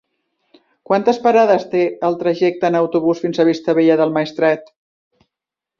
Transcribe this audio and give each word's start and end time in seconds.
Quantes 0.91 1.19
parades 1.25 1.67
té 1.75 1.83
el 2.09 2.17
trajecte 2.23 2.73
en 2.73 2.79
autobús 2.81 3.25
fins 3.27 3.39
a 3.39 3.47
Vistabella 3.53 4.03
del 4.03 4.19
Maestrat? 4.19 4.75